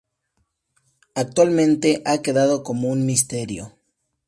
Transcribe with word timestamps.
Actualmente 1.13 2.01
ha 2.07 2.23
quedado 2.23 2.63
como 2.63 2.89
un 2.89 3.05
misterio. 3.05 3.75